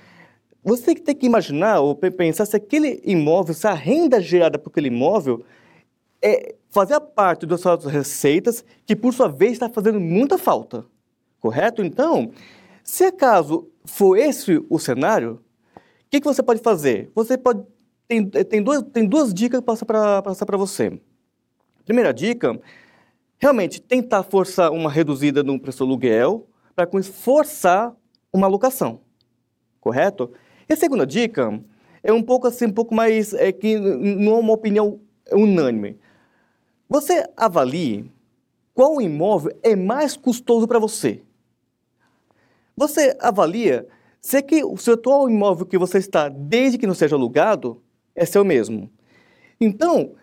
você 0.63 0.95
tem 0.95 1.15
que 1.15 1.27
imaginar 1.27 1.81
ou 1.81 1.95
pensar 1.95 2.47
se 2.47 2.57
aquele 2.57 3.01
imóvel, 3.05 3.55
se 3.55 3.67
a 3.67 3.75
renda 3.75 4.21
gerada 4.21 4.59
por 4.59 4.71
aquele 4.71 4.89
imóvel 4.89 5.45
é, 6.23 6.55
fazia 6.71 7.01
parte 7.01 7.45
das 7.45 7.61
suas 7.61 7.85
receitas, 7.85 8.65
que 8.87 8.97
por 8.97 9.13
sua 9.13 9.29
vez 9.29 9.53
está 9.53 9.69
fazendo 9.69 10.01
muita 10.01 10.39
falta. 10.39 10.85
Correto? 11.39 11.85
Então, 11.85 12.31
se 12.85 13.05
acaso 13.05 13.71
for 13.87 14.17
esse 14.17 14.63
o 14.69 14.79
cenário, 14.79 15.43
o 15.75 15.81
que, 16.11 16.21
que 16.21 16.27
você 16.27 16.43
pode 16.43 16.61
fazer? 16.61 17.11
Você 17.15 17.37
pode. 17.37 17.65
Tem, 18.07 18.29
tem, 18.29 18.63
duas, 18.63 18.83
tem 18.83 19.07
duas 19.07 19.33
dicas 19.33 19.59
que 19.59 19.67
passar 19.67 19.87
para 19.87 20.23
passar 20.23 20.45
para 20.45 20.59
você. 20.59 21.01
Primeira 21.87 22.13
dica, 22.13 22.61
realmente 23.39 23.81
tentar 23.81 24.23
forçar 24.23 24.71
uma 24.71 24.91
reduzida 24.91 25.43
no 25.43 25.59
preço 25.59 25.79
do 25.79 25.85
aluguel, 25.85 26.47
para 26.77 26.87
forçar 27.03 27.97
uma 28.31 28.47
alocação. 28.47 29.01
Correto? 29.81 30.31
E 30.69 30.73
a 30.75 30.77
segunda 30.77 31.07
dica 31.07 31.59
é 32.03 32.13
um 32.13 32.23
pouco 32.23 32.47
assim, 32.47 32.67
um 32.67 32.73
pouco 32.73 32.95
mais. 32.95 33.33
É 33.33 33.51
que 33.51 33.79
não 33.79 34.37
é 34.37 34.39
uma 34.39 34.53
opinião 34.53 35.01
unânime. 35.33 35.99
Você 36.89 37.27
avalie 37.35 38.13
qual 38.75 39.01
imóvel 39.01 39.57
é 39.63 39.75
mais 39.75 40.17
custoso 40.17 40.69
para 40.69 40.79
você. 40.79 41.23
Você 42.77 43.17
avalia 43.21 43.87
se, 44.21 44.41
que, 44.43 44.63
se 44.77 44.91
o 44.91 44.95
atual 44.95 45.29
imóvel 45.29 45.67
que 45.67 45.79
você 45.79 45.99
está, 45.99 46.29
desde 46.29 46.79
que 46.79 46.87
não 46.87 46.95
seja 46.95 47.15
alugado, 47.15 47.83
é 48.15 48.25
seu 48.25 48.45
mesmo. 48.45 48.91
Então, 49.61 50.15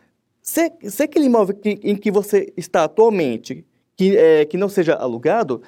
se, 0.41 0.71
se 0.83 1.03
aquele 1.03 1.25
imóvel 1.25 1.55
que, 1.55 1.79
em 1.83 1.95
que 1.95 2.11
você 2.11 2.51
está 2.57 2.83
atualmente, 2.83 3.65
que, 3.95 4.17
é, 4.17 4.45
que 4.45 4.57
não 4.57 4.67
seja 4.67 4.95
alugado, 4.95 5.61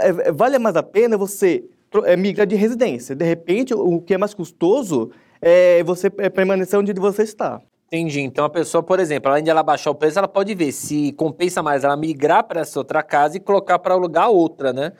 é, 0.00 0.30
vale 0.32 0.58
mais 0.58 0.76
a 0.76 0.82
pena 0.82 1.16
você 1.16 1.64
é, 2.04 2.16
migrar 2.16 2.46
de 2.46 2.54
residência. 2.54 3.16
De 3.16 3.24
repente, 3.24 3.72
o 3.72 4.00
que 4.00 4.14
é 4.14 4.18
mais 4.18 4.34
custoso 4.34 5.10
é 5.40 5.82
você 5.84 6.08
é 6.18 6.28
permanecer 6.28 6.78
onde 6.78 6.92
você 6.92 7.22
está. 7.22 7.62
Entendi. 7.86 8.20
Então 8.20 8.44
a 8.44 8.50
pessoa, 8.50 8.82
por 8.82 9.00
exemplo, 9.00 9.30
além 9.30 9.42
de 9.42 9.48
ela 9.48 9.62
baixar 9.62 9.90
o 9.90 9.94
preço, 9.94 10.18
ela 10.18 10.28
pode 10.28 10.54
ver 10.54 10.72
se 10.72 11.12
compensa 11.12 11.62
mais 11.62 11.84
ela 11.84 11.96
migrar 11.96 12.44
para 12.44 12.60
essa 12.60 12.78
outra 12.78 13.02
casa 13.02 13.38
e 13.38 13.40
colocar 13.40 13.78
para 13.78 13.94
alugar 13.94 14.28
outra, 14.28 14.74
né? 14.74 14.92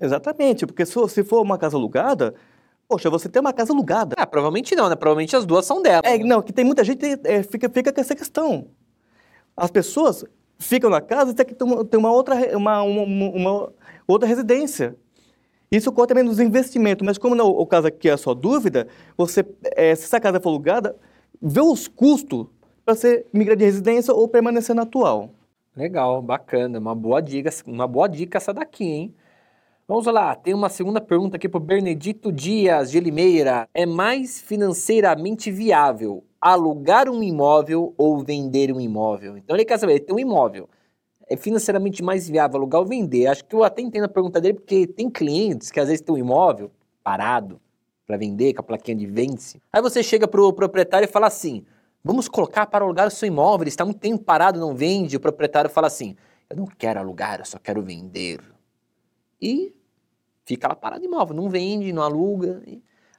Exatamente, 0.00 0.66
porque 0.66 0.84
se 0.84 1.24
for 1.24 1.42
uma 1.42 1.56
casa 1.56 1.76
alugada, 1.76 2.34
poxa, 2.88 3.08
você 3.08 3.28
tem 3.28 3.40
uma 3.40 3.52
casa 3.52 3.72
alugada. 3.72 4.14
Ah, 4.18 4.26
provavelmente 4.26 4.74
não, 4.74 4.88
né? 4.88 4.96
Provavelmente 4.96 5.34
as 5.34 5.46
duas 5.46 5.64
são 5.64 5.82
dela. 5.82 6.02
É, 6.04 6.18
não, 6.18 6.42
que 6.42 6.52
tem 6.52 6.64
muita 6.64 6.84
gente 6.84 7.04
é, 7.24 7.42
fica, 7.42 7.68
fica 7.68 7.92
com 7.92 8.00
essa 8.00 8.14
questão. 8.14 8.68
As 9.56 9.70
pessoas 9.70 10.24
ficam 10.58 10.90
na 10.90 11.00
casa 11.00 11.30
e 11.30 11.34
tem 11.34 11.46
que 11.46 11.54
ter 11.54 11.96
uma 11.96 12.12
outra, 12.12 12.56
uma, 12.56 12.82
uma, 12.82 13.28
uma 13.30 13.72
outra 14.06 14.28
residência. 14.28 14.96
Isso 15.70 15.90
conta 15.90 16.08
também 16.08 16.24
nos 16.24 16.38
investimentos, 16.38 17.04
mas 17.04 17.18
como 17.18 17.34
não, 17.34 17.48
o 17.48 17.66
caso 17.66 17.88
aqui 17.88 18.08
é 18.08 18.12
a 18.12 18.16
sua 18.16 18.34
dúvida, 18.34 18.86
você, 19.16 19.44
é, 19.64 19.94
se 19.94 20.04
essa 20.04 20.20
casa 20.20 20.40
for 20.40 20.50
alugada, 20.50 20.96
vê 21.42 21.60
os 21.60 21.88
custos 21.88 22.46
para 22.84 22.94
você 22.94 23.26
migrar 23.32 23.56
de 23.56 23.64
residência 23.64 24.14
ou 24.14 24.28
permanecer 24.28 24.76
na 24.76 24.82
atual. 24.82 25.30
Legal, 25.76 26.22
bacana, 26.22 26.78
uma 26.78 26.94
boa 26.94 27.20
dica, 27.20 27.50
uma 27.66 27.86
boa 27.86 28.08
dica 28.08 28.38
essa 28.38 28.54
daqui, 28.54 28.84
hein? 28.84 29.14
Vamos 29.88 30.04
lá, 30.06 30.34
tem 30.34 30.52
uma 30.52 30.68
segunda 30.68 31.00
pergunta 31.00 31.36
aqui 31.36 31.48
para 31.48 31.58
o 31.58 31.60
Benedito 31.60 32.32
Dias 32.32 32.90
de 32.90 32.98
Limeira. 32.98 33.68
É 33.72 33.86
mais 33.86 34.40
financeiramente 34.40 35.48
viável 35.48 36.24
alugar 36.40 37.08
um 37.08 37.22
imóvel 37.22 37.94
ou 37.96 38.18
vender 38.18 38.72
um 38.72 38.80
imóvel? 38.80 39.38
Então 39.38 39.54
ele 39.54 39.64
quer 39.64 39.78
saber, 39.78 39.92
ele 39.92 40.00
tem 40.00 40.16
um 40.16 40.18
imóvel. 40.18 40.68
É 41.28 41.36
financeiramente 41.36 42.02
mais 42.02 42.28
viável 42.28 42.56
alugar 42.56 42.80
ou 42.80 42.86
vender? 42.88 43.28
Acho 43.28 43.44
que 43.44 43.54
eu 43.54 43.62
até 43.62 43.80
entendo 43.80 44.06
a 44.06 44.08
pergunta 44.08 44.40
dele, 44.40 44.54
porque 44.54 44.88
tem 44.88 45.08
clientes 45.08 45.70
que 45.70 45.78
às 45.78 45.86
vezes 45.86 46.00
tem 46.00 46.12
um 46.12 46.18
imóvel 46.18 46.72
parado 47.04 47.60
para 48.04 48.16
vender, 48.16 48.54
com 48.54 48.62
a 48.62 48.64
plaquinha 48.64 48.96
de 48.96 49.06
vence. 49.06 49.62
Aí 49.72 49.80
você 49.80 50.02
chega 50.02 50.26
para 50.26 50.42
o 50.42 50.52
proprietário 50.52 51.06
e 51.06 51.08
fala 51.08 51.28
assim: 51.28 51.64
vamos 52.02 52.28
colocar 52.28 52.66
para 52.66 52.84
alugar 52.84 53.06
o 53.06 53.10
seu 53.12 53.28
imóvel, 53.28 53.62
ele 53.62 53.68
está 53.68 53.84
muito 53.84 54.00
tempo 54.00 54.24
parado, 54.24 54.58
não 54.58 54.74
vende. 54.74 55.16
O 55.16 55.20
proprietário 55.20 55.70
fala 55.70 55.86
assim: 55.86 56.16
eu 56.50 56.56
não 56.56 56.66
quero 56.66 56.98
alugar, 56.98 57.38
eu 57.38 57.44
só 57.44 57.56
quero 57.60 57.80
vender. 57.82 58.55
E 59.40 59.74
fica 60.44 60.68
lá 60.68 60.74
parado 60.74 61.04
imóvel, 61.04 61.34
não 61.36 61.48
vende, 61.48 61.92
não 61.92 62.02
aluga. 62.02 62.62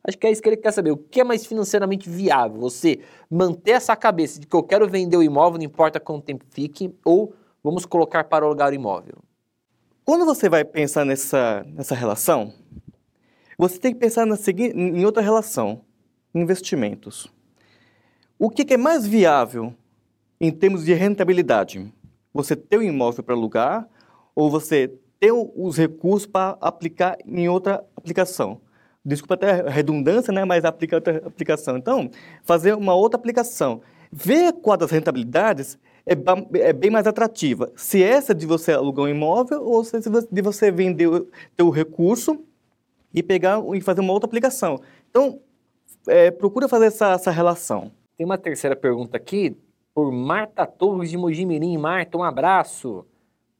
Acho 0.03 0.17
que 0.17 0.25
é 0.25 0.31
isso 0.31 0.41
que 0.41 0.49
ele 0.49 0.57
quer 0.57 0.71
saber. 0.71 0.91
O 0.91 0.97
que 0.97 1.19
é 1.19 1.23
mais 1.23 1.45
financeiramente 1.45 2.09
viável? 2.09 2.59
Você 2.61 3.01
manter 3.29 3.71
essa 3.71 3.95
cabeça 3.95 4.39
de 4.39 4.47
que 4.47 4.55
eu 4.55 4.63
quero 4.63 4.87
vender 4.87 5.17
o 5.17 5.23
imóvel, 5.23 5.57
não 5.57 5.65
importa 5.65 5.99
quanto 5.99 6.23
tempo 6.23 6.45
fique, 6.49 6.95
ou 7.03 7.33
vamos 7.63 7.85
colocar 7.85 8.23
para 8.23 8.45
alugar 8.45 8.71
o 8.71 8.73
imóvel? 8.73 9.15
Quando 10.05 10.25
você 10.25 10.47
vai 10.47 10.63
pensar 10.63 11.03
nessa, 11.03 11.65
nessa 11.67 11.93
relação, 11.93 12.53
você 13.57 13.77
tem 13.77 13.93
que 13.93 13.99
pensar 13.99 14.25
na 14.25 14.37
em 14.55 15.03
outra 15.03 15.21
relação, 15.21 15.81
investimentos. 16.33 17.27
O 18.39 18.49
que, 18.49 18.63
que 18.63 18.75
é 18.75 18.77
mais 18.77 19.05
viável 19.05 19.73
em 20.39 20.51
termos 20.51 20.85
de 20.85 20.93
rentabilidade? 20.93 21.91
Você 22.33 22.55
ter 22.55 22.77
um 22.77 22.83
imóvel 22.83 23.23
para 23.23 23.35
alugar 23.35 23.89
ou 24.35 24.49
você 24.49 24.93
ter 25.19 25.31
os 25.31 25.77
recursos 25.77 26.25
para 26.25 26.57
aplicar 26.61 27.17
em 27.25 27.49
outra 27.49 27.83
aplicação. 27.95 28.61
Desculpa 29.03 29.35
até 29.35 29.61
a 29.61 29.69
redundância, 29.69 30.33
né, 30.33 30.43
mas 30.43 30.65
aplica 30.65 30.97
outra 30.97 31.17
aplicação. 31.25 31.77
Então, 31.77 32.09
fazer 32.43 32.75
uma 32.75 32.93
outra 32.93 33.17
aplicação. 33.17 33.81
Ver 34.11 34.53
qual 34.53 34.77
das 34.77 34.91
rentabilidades 34.91 35.79
é, 36.05 36.13
é 36.59 36.73
bem 36.73 36.89
mais 36.89 37.07
atrativa. 37.07 37.71
Se 37.75 38.03
essa 38.03 38.33
de 38.33 38.45
você 38.45 38.73
alugar 38.73 39.05
um 39.05 39.09
imóvel 39.09 39.63
ou 39.63 39.83
se 39.83 39.97
de 40.31 40.41
você 40.41 40.71
vender 40.71 41.07
o 41.07 41.27
teu 41.55 41.69
recurso 41.69 42.43
e 43.13 43.23
pegar 43.23 43.61
e 43.73 43.81
fazer 43.81 44.01
uma 44.01 44.13
outra 44.13 44.27
aplicação. 44.27 44.79
Então, 45.09 45.39
é, 46.07 46.31
procura 46.31 46.67
fazer 46.67 46.87
essa, 46.87 47.13
essa 47.13 47.31
relação. 47.31 47.91
Tem 48.17 48.25
uma 48.25 48.37
terceira 48.37 48.75
pergunta 48.75 49.17
aqui, 49.17 49.55
por 49.93 50.11
Marta 50.11 50.65
Torres 50.65 51.09
de 51.09 51.17
Mojimirim. 51.17 51.77
Marta, 51.77 52.17
um 52.17 52.23
abraço. 52.23 53.05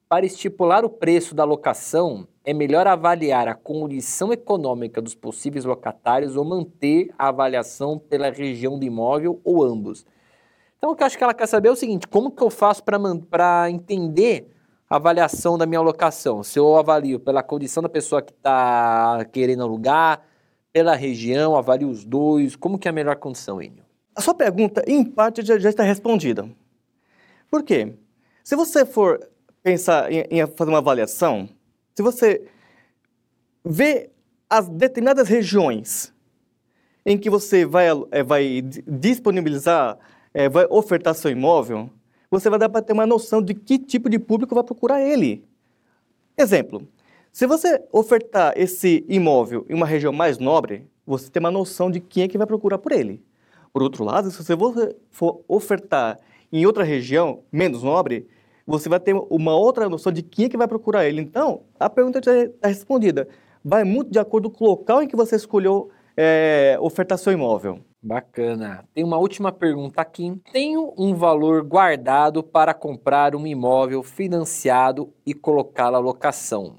Para 0.09 0.25
estipular 0.25 0.85
o 0.85 0.89
preço 0.89 1.35
da 1.35 1.43
locação, 1.43 2.25
é 2.45 2.53
melhor 2.53 2.87
avaliar 2.87 3.49
a 3.49 3.53
condição 3.53 4.31
econômica 4.31 5.01
dos 5.01 5.13
possíveis 5.13 5.65
locatários 5.65 6.37
ou 6.37 6.45
manter 6.45 7.13
a 7.19 7.27
avaliação 7.27 7.99
pela 7.99 8.31
região 8.31 8.79
do 8.79 8.85
imóvel 8.85 9.41
ou 9.43 9.61
ambos. 9.61 10.05
Então, 10.77 10.91
o 10.91 10.95
que 10.95 11.03
eu 11.03 11.07
acho 11.07 11.17
que 11.17 11.23
ela 11.25 11.33
quer 11.33 11.45
saber 11.45 11.67
é 11.67 11.71
o 11.73 11.75
seguinte: 11.75 12.07
como 12.07 12.31
que 12.31 12.41
eu 12.41 12.49
faço 12.49 12.81
para 12.85 13.69
entender 13.69 14.49
a 14.89 14.95
avaliação 14.95 15.57
da 15.57 15.65
minha 15.65 15.81
locação? 15.81 16.41
Se 16.41 16.57
eu 16.57 16.77
avalio 16.77 17.19
pela 17.19 17.43
condição 17.43 17.83
da 17.83 17.89
pessoa 17.89 18.21
que 18.21 18.31
está 18.31 19.25
querendo 19.33 19.63
alugar, 19.63 20.21
pela 20.71 20.95
região, 20.95 21.57
avalio 21.57 21.89
os 21.89 22.05
dois, 22.05 22.55
como 22.55 22.79
que 22.79 22.87
é 22.87 22.91
a 22.91 22.93
melhor 22.93 23.17
condição, 23.17 23.61
Enio? 23.61 23.83
A 24.15 24.21
sua 24.21 24.33
pergunta, 24.33 24.81
em 24.87 25.03
parte, 25.03 25.45
já, 25.45 25.59
já 25.59 25.67
está 25.67 25.83
respondida. 25.83 26.49
Por 27.51 27.61
quê? 27.61 27.93
Se 28.41 28.55
você 28.55 28.85
for 28.85 29.19
pensar 29.67 30.09
em, 30.09 30.23
em 30.31 30.47
fazer 30.47 30.71
uma 30.71 30.77
avaliação, 30.77 31.49
se 31.93 32.01
você 32.01 32.41
vê 33.65 34.09
as 34.49 34.69
determinadas 34.69 35.27
regiões 35.27 36.13
em 37.05 37.17
que 37.17 37.29
você 37.29 37.65
vai, 37.65 37.87
é, 38.11 38.23
vai 38.23 38.61
disponibilizar, 38.61 39.97
é, 40.33 40.47
vai 40.47 40.65
ofertar 40.69 41.13
seu 41.15 41.29
imóvel, 41.29 41.89
você 42.31 42.49
vai 42.49 42.57
dar 42.57 42.69
para 42.69 42.81
ter 42.81 42.93
uma 42.93 43.05
noção 43.05 43.41
de 43.41 43.53
que 43.53 43.77
tipo 43.77 44.09
de 44.09 44.17
público 44.17 44.55
vai 44.55 44.63
procurar 44.63 45.01
ele. 45.01 45.43
Exemplo, 46.37 46.87
se 47.29 47.45
você 47.45 47.83
ofertar 47.91 48.53
esse 48.55 49.05
imóvel 49.09 49.65
em 49.69 49.73
uma 49.73 49.85
região 49.85 50.13
mais 50.13 50.37
nobre, 50.37 50.89
você 51.05 51.29
tem 51.29 51.41
uma 51.41 51.51
noção 51.51 51.91
de 51.91 51.99
quem 51.99 52.23
é 52.23 52.27
que 52.29 52.37
vai 52.37 52.47
procurar 52.47 52.77
por 52.77 52.93
ele. 52.93 53.21
Por 53.73 53.83
outro 53.83 54.05
lado, 54.05 54.31
se 54.31 54.41
você 54.41 54.53
for 55.11 55.43
ofertar 55.45 56.17
em 56.53 56.65
outra 56.65 56.85
região 56.85 57.43
menos 57.51 57.83
nobre, 57.83 58.29
você 58.67 58.89
vai 58.89 58.99
ter 58.99 59.13
uma 59.29 59.55
outra 59.55 59.87
noção 59.87 60.11
de 60.11 60.21
quem 60.21 60.45
é 60.45 60.49
que 60.49 60.57
vai 60.57 60.67
procurar 60.67 61.05
ele. 61.05 61.21
Então, 61.21 61.61
a 61.79 61.89
pergunta 61.89 62.19
já 62.21 62.35
está 62.35 62.67
respondida. 62.67 63.27
Vai 63.63 63.85
muito 63.85 64.11
de 64.11 64.19
acordo 64.19 64.49
com 64.49 64.65
o 64.65 64.67
local 64.67 65.01
em 65.01 65.07
que 65.07 65.15
você 65.15 65.37
escolheu 65.37 65.89
é, 66.17 66.77
ofertar 66.81 67.17
seu 67.17 67.31
imóvel. 67.31 67.79
Bacana. 68.03 68.85
Tem 68.93 69.03
uma 69.03 69.17
última 69.17 69.51
pergunta 69.51 70.01
aqui. 70.01 70.35
Tenho 70.51 70.93
um 70.97 71.15
valor 71.15 71.63
guardado 71.63 72.43
para 72.43 72.73
comprar 72.73 73.35
um 73.35 73.47
imóvel 73.47 74.03
financiado 74.03 75.13
e 75.25 75.33
colocá-lo 75.33 75.95
à 75.95 75.99
locação. 75.99 76.75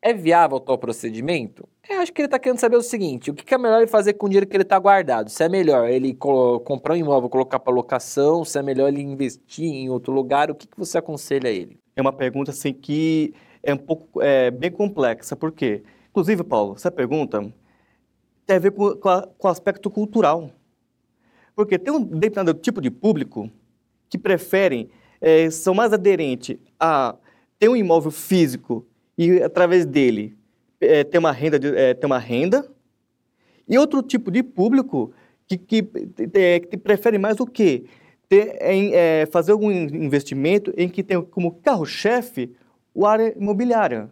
É 0.00 0.14
viável 0.14 0.56
o 0.56 0.60
tal 0.60 0.78
procedimento? 0.78 1.68
Eu 1.88 2.00
acho 2.00 2.12
que 2.12 2.22
ele 2.22 2.26
está 2.26 2.38
querendo 2.38 2.58
saber 2.58 2.76
o 2.76 2.82
seguinte: 2.82 3.30
o 3.30 3.34
que 3.34 3.52
é 3.52 3.58
melhor 3.58 3.78
ele 3.78 3.88
fazer 3.88 4.14
com 4.14 4.26
o 4.26 4.28
dinheiro 4.28 4.46
que 4.46 4.56
ele 4.56 4.62
está 4.62 4.78
guardado? 4.78 5.28
Se 5.28 5.42
é 5.42 5.48
melhor 5.48 5.88
ele 5.88 6.14
comprar 6.14 6.94
um 6.94 6.96
imóvel, 6.96 7.28
colocar 7.28 7.58
para 7.58 7.72
locação, 7.72 8.44
se 8.44 8.58
é 8.58 8.62
melhor 8.62 8.88
ele 8.88 9.02
investir 9.02 9.64
em 9.64 9.90
outro 9.90 10.12
lugar, 10.12 10.50
o 10.50 10.54
que, 10.54 10.66
que 10.66 10.78
você 10.78 10.98
aconselha 10.98 11.50
a 11.50 11.52
ele? 11.52 11.78
É 11.96 12.00
uma 12.00 12.12
pergunta 12.12 12.52
assim 12.52 12.72
que 12.72 13.34
é 13.62 13.74
um 13.74 13.78
pouco 13.78 14.22
é, 14.22 14.50
bem 14.50 14.70
complexa, 14.70 15.34
por 15.34 15.52
quê? 15.52 15.82
Inclusive, 16.10 16.44
Paulo, 16.44 16.74
essa 16.76 16.90
pergunta 16.90 17.52
tem 18.46 18.56
a 18.56 18.60
ver 18.60 18.70
com, 18.72 18.94
com, 18.96 19.08
a, 19.08 19.26
com 19.26 19.48
o 19.48 19.50
aspecto 19.50 19.90
cultural. 19.90 20.50
Porque 21.54 21.78
tem 21.78 21.92
um 21.92 22.02
determinado 22.02 22.54
tipo 22.54 22.80
de 22.80 22.90
público 22.90 23.50
que 24.08 24.18
preferem, 24.18 24.88
é, 25.20 25.50
são 25.50 25.74
mais 25.74 25.92
aderentes 25.92 26.56
a 26.78 27.16
ter 27.58 27.68
um 27.68 27.76
imóvel 27.76 28.10
físico 28.10 28.86
e 29.16 29.42
através 29.42 29.84
dele 29.84 30.36
é, 30.82 31.04
ter 31.04 31.18
uma 31.18 31.32
renda, 31.32 31.58
é, 31.78 31.94
ter 31.94 32.06
uma 32.06 32.18
renda, 32.18 32.68
e 33.68 33.78
outro 33.78 34.02
tipo 34.02 34.30
de 34.30 34.42
público 34.42 35.12
que, 35.46 35.56
que, 35.56 35.88
é, 36.34 36.60
que 36.60 36.76
prefere 36.76 37.18
mais 37.18 37.40
o 37.40 37.46
quê? 37.46 37.84
Ter, 38.28 38.56
é, 38.60 39.26
fazer 39.26 39.52
algum 39.52 39.70
investimento 39.70 40.72
em 40.76 40.88
que 40.88 41.02
tem 41.02 41.20
como 41.22 41.52
carro-chefe 41.62 42.54
o 42.94 43.06
área 43.06 43.34
imobiliária. 43.36 44.10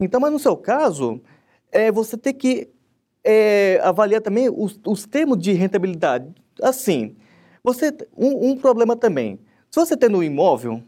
Então, 0.00 0.20
mas 0.20 0.32
no 0.32 0.38
seu 0.38 0.56
caso, 0.56 1.20
é, 1.72 1.90
você 1.90 2.16
tem 2.16 2.32
que 2.32 2.68
é, 3.24 3.80
avaliar 3.82 4.20
também 4.20 4.48
os, 4.48 4.80
os 4.86 5.06
termos 5.06 5.38
de 5.38 5.52
rentabilidade. 5.52 6.32
Assim, 6.62 7.16
você 7.62 7.92
um, 8.16 8.50
um 8.50 8.56
problema 8.56 8.96
também. 8.96 9.38
Se 9.70 9.78
você 9.78 9.96
tem 9.96 10.14
um 10.14 10.22
imóvel, 10.22 10.82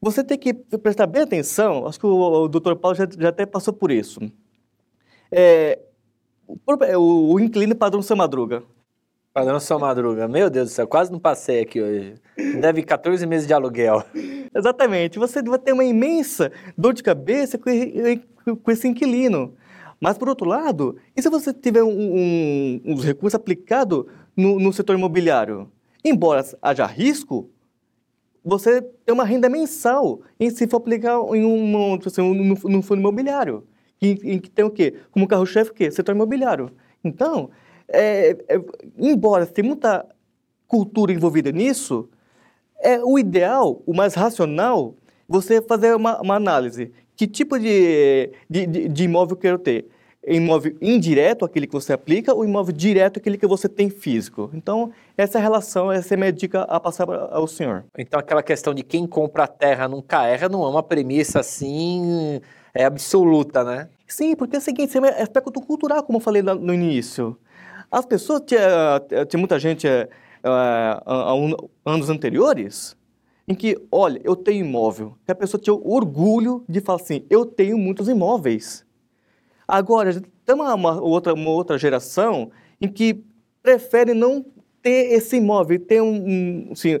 você 0.00 0.22
tem 0.22 0.38
que 0.38 0.52
prestar 0.52 1.06
bem 1.06 1.22
atenção, 1.22 1.86
acho 1.86 1.98
que 1.98 2.06
o, 2.06 2.44
o 2.44 2.48
doutor 2.48 2.76
Paulo 2.76 2.94
já, 2.94 3.08
já, 3.18 3.30
até 3.30 3.46
passou 3.46 3.72
por 3.72 3.90
isso. 3.90 4.20
É, 5.36 5.80
o, 6.46 6.56
o, 6.96 7.34
o 7.34 7.40
inquilino 7.40 7.74
padrão 7.74 8.00
São 8.00 8.16
Madruga. 8.16 8.62
Padrão 9.32 9.58
São 9.58 9.80
Madruga, 9.80 10.28
meu 10.28 10.48
Deus 10.48 10.68
do 10.68 10.72
céu, 10.72 10.86
quase 10.86 11.10
não 11.10 11.18
passei 11.18 11.60
aqui 11.60 11.82
hoje. 11.82 12.14
Deve 12.60 12.84
14 12.84 13.26
meses 13.26 13.44
de 13.44 13.52
aluguel. 13.52 14.04
Exatamente, 14.54 15.18
você 15.18 15.42
vai 15.42 15.58
ter 15.58 15.72
uma 15.72 15.82
imensa 15.82 16.52
dor 16.78 16.94
de 16.94 17.02
cabeça 17.02 17.58
com, 17.58 18.56
com 18.62 18.70
esse 18.70 18.86
inquilino. 18.86 19.56
Mas, 20.00 20.16
por 20.16 20.28
outro 20.28 20.48
lado, 20.48 20.98
e 21.16 21.22
se 21.22 21.28
você 21.28 21.52
tiver 21.52 21.82
um, 21.82 21.88
um, 21.88 22.80
uns 22.84 23.04
recursos 23.04 23.34
aplicados 23.34 24.04
no, 24.36 24.60
no 24.60 24.72
setor 24.72 24.96
imobiliário? 24.96 25.68
Embora 26.04 26.44
haja 26.62 26.86
risco, 26.86 27.50
você 28.44 28.80
tem 28.80 29.12
uma 29.12 29.24
renda 29.24 29.48
mensal 29.48 30.20
em 30.38 30.48
se 30.50 30.68
for 30.68 30.76
aplicar 30.76 31.18
em 31.34 31.44
um, 31.44 31.98
assim, 32.06 32.20
um, 32.20 32.34
num 32.34 32.82
fundo 32.82 33.00
imobiliário. 33.00 33.66
Em, 34.00 34.18
em 34.22 34.38
que 34.38 34.50
tem 34.50 34.64
o 34.64 34.70
quê? 34.70 34.94
Como 35.10 35.26
carro-chefe 35.26 35.70
o 35.70 35.74
quê? 35.74 35.90
Setor 35.90 36.14
imobiliário. 36.14 36.70
Então, 37.02 37.50
é, 37.88 38.36
é, 38.48 38.60
embora 38.98 39.46
tenha 39.46 39.66
muita 39.66 40.06
cultura 40.66 41.12
envolvida 41.12 41.52
nisso, 41.52 42.08
é 42.80 42.98
o 43.02 43.18
ideal, 43.18 43.82
o 43.86 43.94
mais 43.94 44.14
racional, 44.14 44.94
você 45.28 45.62
fazer 45.62 45.94
uma, 45.94 46.20
uma 46.20 46.34
análise. 46.34 46.92
Que 47.16 47.26
tipo 47.26 47.58
de, 47.58 48.30
de, 48.50 48.66
de, 48.88 49.04
imóvel 49.04 49.34
eu 49.34 49.40
quero 49.40 49.58
ter? 49.58 49.88
imóvel 50.26 50.74
indireto, 50.80 51.44
aquele 51.44 51.66
que 51.66 51.72
você 51.74 51.92
aplica, 51.92 52.32
ou 52.32 52.44
imóvel 52.44 52.74
direto, 52.74 53.18
aquele 53.18 53.36
que 53.36 53.46
você 53.46 53.68
tem 53.68 53.90
físico. 53.90 54.50
Então, 54.54 54.90
essa 55.18 55.38
é 55.38 55.42
relação, 55.42 55.92
essa 55.92 56.14
é 56.14 56.16
a 56.16 56.18
minha 56.18 56.32
dica 56.32 56.62
a 56.62 56.80
passar 56.80 57.06
ao 57.10 57.46
senhor. 57.46 57.84
Então, 57.96 58.18
aquela 58.18 58.42
questão 58.42 58.72
de 58.72 58.82
quem 58.82 59.06
compra 59.06 59.44
a 59.44 59.46
terra 59.46 59.86
nunca 59.86 60.26
erra 60.26 60.48
não 60.48 60.64
é 60.64 60.68
uma 60.68 60.82
premissa 60.82 61.40
assim 61.40 62.40
é 62.74 62.84
absoluta, 62.84 63.62
né? 63.62 63.88
Sim, 64.06 64.34
porque 64.34 64.56
é 64.56 64.58
o 64.58 64.62
seguinte, 64.62 64.98
é 64.98 65.22
aspecto 65.22 65.60
cultural, 65.60 66.02
como 66.02 66.18
eu 66.18 66.20
falei 66.20 66.42
no 66.42 66.74
início. 66.74 67.38
As 67.90 68.04
pessoas, 68.04 68.42
tinha, 68.44 69.00
tinha 69.28 69.38
muita 69.38 69.58
gente 69.58 69.86
uh, 69.86 71.70
há 71.84 71.92
anos 71.92 72.10
anteriores, 72.10 72.96
em 73.46 73.54
que, 73.54 73.76
olha, 73.92 74.20
eu 74.24 74.34
tenho 74.34 74.64
imóvel, 74.64 75.16
que 75.24 75.30
a 75.30 75.34
pessoa 75.34 75.60
tinha 75.60 75.74
orgulho 75.74 76.64
de 76.68 76.80
falar 76.80 77.00
assim, 77.00 77.24
eu 77.30 77.44
tenho 77.46 77.78
muitos 77.78 78.08
imóveis. 78.08 78.84
Agora, 79.68 80.20
tem 80.44 80.54
uma, 80.54 80.74
uma 80.74 81.00
outra, 81.00 81.32
uma 81.32 81.50
outra 81.50 81.78
geração 81.78 82.50
em 82.80 82.88
que 82.88 83.24
prefere 83.62 84.12
não 84.12 84.44
ter 84.82 85.12
esse 85.12 85.36
imóvel, 85.36 85.78
ter 85.78 86.02
um, 86.02 86.14
um 86.14 86.68
assim, 86.72 86.98